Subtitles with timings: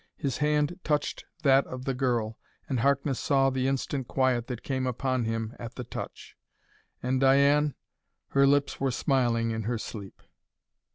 [0.17, 4.87] His hand touched that of the girl, and Harkness saw the instant quiet that came
[4.87, 6.35] upon him at the touch.
[7.03, 7.75] And Diane
[8.29, 10.23] her lips were smiling in her sleep.